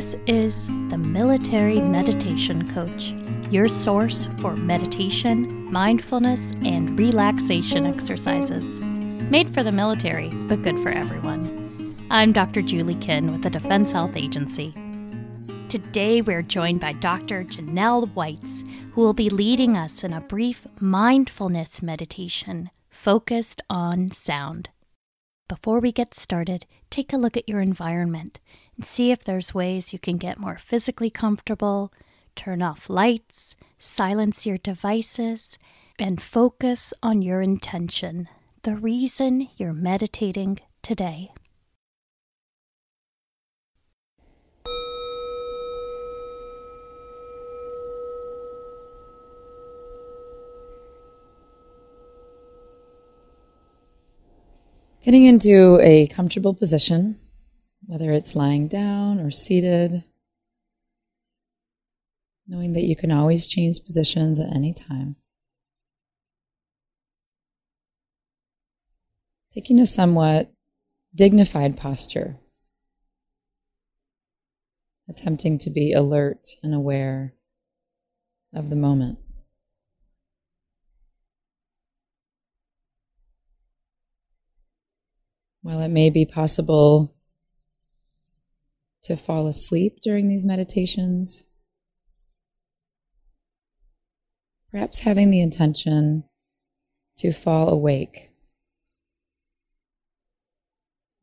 [0.00, 3.12] This is the Military Meditation Coach,
[3.52, 8.80] your source for meditation, mindfulness, and relaxation exercises.
[8.80, 12.06] Made for the military, but good for everyone.
[12.08, 12.62] I'm Dr.
[12.62, 14.72] Julie Kinn with the Defense Health Agency.
[15.68, 17.44] Today, we're joined by Dr.
[17.44, 24.70] Genelle Weits, who will be leading us in a brief mindfulness meditation focused on sound.
[25.46, 28.40] Before we get started, take a look at your environment
[28.76, 31.92] and see if there's ways you can get more physically comfortable,
[32.34, 35.58] turn off lights, silence your devices,
[35.98, 38.28] and focus on your intention,
[38.62, 41.30] the reason you're meditating today.
[55.02, 57.18] Getting into a comfortable position,
[57.86, 60.04] whether it's lying down or seated,
[62.46, 65.16] knowing that you can always change positions at any time.
[69.54, 70.52] Taking a somewhat
[71.14, 72.36] dignified posture,
[75.08, 77.32] attempting to be alert and aware
[78.52, 79.18] of the moment.
[85.70, 87.14] While it may be possible
[89.04, 91.44] to fall asleep during these meditations,
[94.72, 96.24] perhaps having the intention
[97.18, 98.32] to fall awake,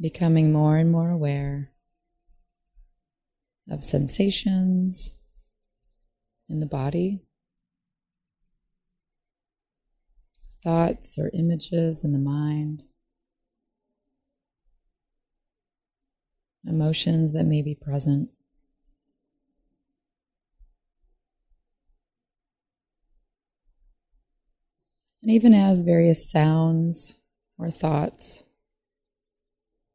[0.00, 1.72] becoming more and more aware
[3.68, 5.14] of sensations
[6.48, 7.24] in the body,
[10.62, 12.84] thoughts or images in the mind.
[16.66, 18.30] Emotions that may be present.
[25.22, 27.16] And even as various sounds
[27.58, 28.44] or thoughts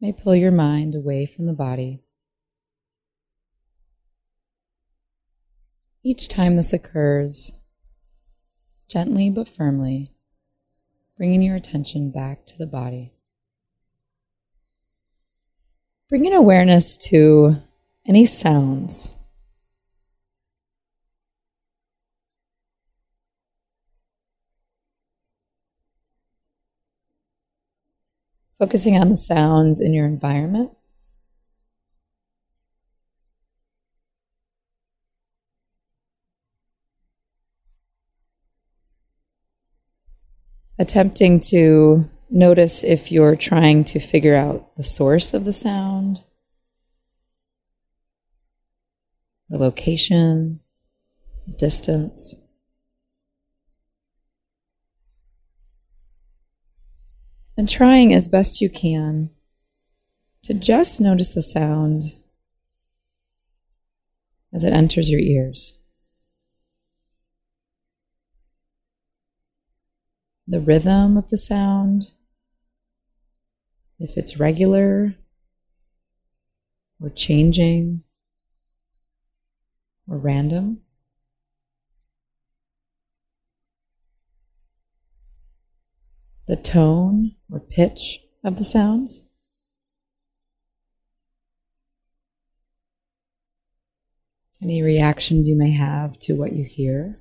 [0.00, 2.00] may pull your mind away from the body.
[6.02, 7.58] Each time this occurs,
[8.88, 10.10] gently but firmly,
[11.16, 13.12] bringing your attention back to the body.
[16.10, 17.62] Bring an awareness to
[18.04, 19.12] any sounds.
[28.58, 30.72] Focusing on the sounds in your environment.
[40.76, 46.22] Attempting to Notice if you're trying to figure out the source of the sound,
[49.48, 50.60] the location,
[51.44, 52.36] the distance.
[57.56, 59.30] And trying as best you can
[60.44, 62.14] to just notice the sound
[64.52, 65.76] as it enters your ears.
[70.46, 72.12] The rhythm of the sound
[74.00, 75.14] if it's regular
[77.00, 78.02] or changing
[80.08, 80.80] or random.
[86.46, 89.24] The tone or pitch of the sounds.
[94.62, 97.19] Any reactions you may have to what you hear.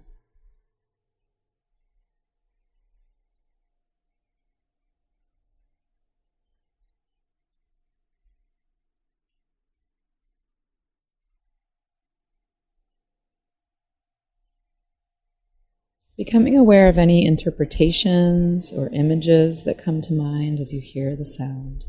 [16.20, 21.24] Becoming aware of any interpretations or images that come to mind as you hear the
[21.24, 21.86] sound.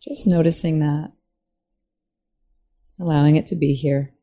[0.00, 1.14] Just noticing that,
[3.00, 4.14] allowing it to be here,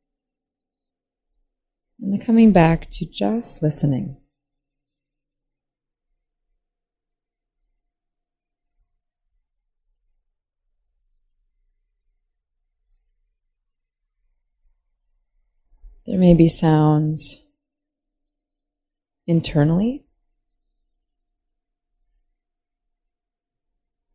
[1.99, 4.15] and then coming back to just listening.
[16.17, 17.43] There may be sounds
[19.27, 20.07] internally.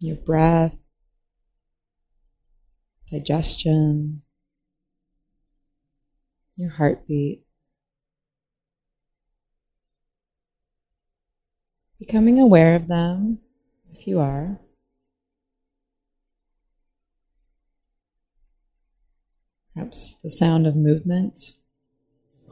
[0.00, 0.82] Your breath,
[3.08, 4.22] digestion,
[6.56, 7.44] your heartbeat.
[12.00, 13.38] Becoming aware of them,
[13.93, 14.58] if you are.
[19.72, 21.38] Perhaps the sound of movement,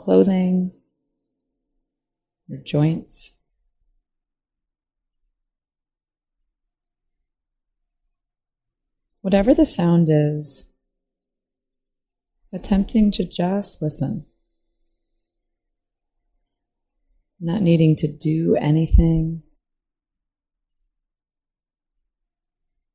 [0.01, 0.73] clothing,
[2.49, 3.35] your joints.
[9.21, 10.71] Whatever the sound is,
[12.51, 14.25] attempting to just listen.
[17.39, 19.43] Not needing to do anything.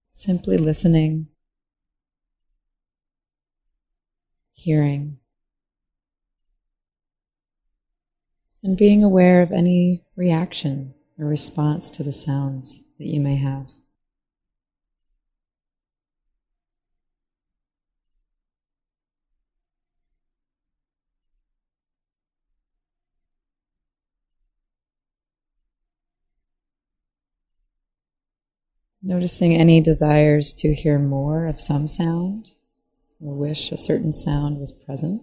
[0.10, 1.28] Simply listening,
[4.54, 5.19] hearing,
[8.65, 13.69] and being aware of any reaction or response to the sounds that you may have.
[29.03, 32.53] Noticing any desires to hear more of some sound
[33.21, 35.21] or wish a certain sound was present.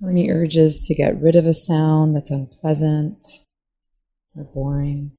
[0.00, 3.26] Or any urges to get rid of a sound that's unpleasant
[4.36, 5.12] or boring.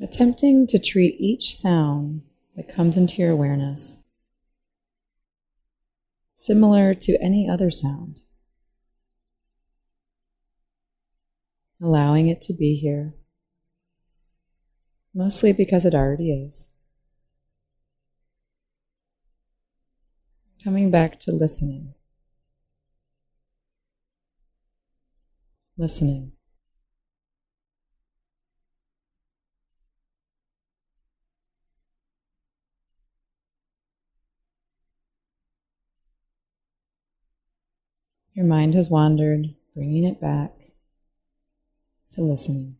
[0.00, 2.22] Attempting to treat each sound
[2.54, 4.00] that comes into your awareness
[6.36, 8.22] similar to any other sound.
[11.82, 13.14] Allowing it to be here,
[15.14, 16.70] mostly because it already is.
[20.66, 21.94] Coming back to listening.
[25.78, 26.32] Listening.
[38.34, 40.50] Your mind has wandered, bringing it back
[42.10, 42.78] to listening.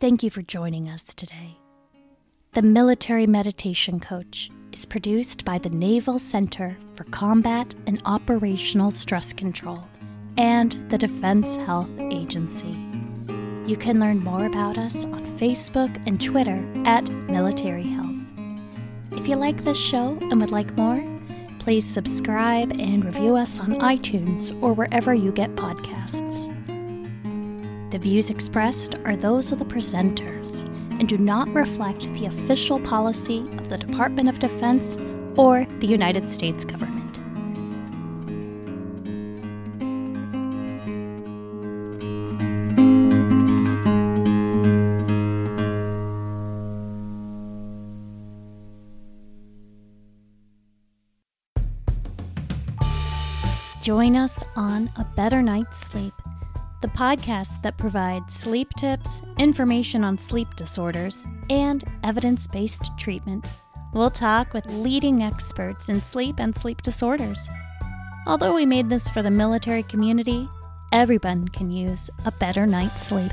[0.00, 1.58] Thank you for joining us today.
[2.52, 9.32] The Military Meditation Coach is produced by the Naval Center for Combat and Operational Stress
[9.32, 9.82] Control
[10.36, 12.76] and the Defense Health Agency.
[13.66, 18.20] You can learn more about us on Facebook and Twitter at Military Health.
[19.10, 21.02] If you like this show and would like more,
[21.58, 26.54] please subscribe and review us on iTunes or wherever you get podcasts.
[27.90, 30.60] The views expressed are those of the presenters
[31.00, 34.98] and do not reflect the official policy of the Department of Defense
[35.36, 37.18] or the United States government.
[53.80, 56.12] Join us on A Better Night's Sleep
[56.80, 63.46] the podcast that provides sleep tips, information on sleep disorders, and evidence based treatment.
[63.92, 67.48] We'll talk with leading experts in sleep and sleep disorders.
[68.26, 70.48] Although we made this for the military community,
[70.92, 73.32] everyone can use a better night's sleep.